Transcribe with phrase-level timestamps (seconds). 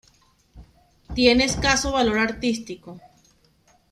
[1.13, 2.99] Tiene escaso valor artístico.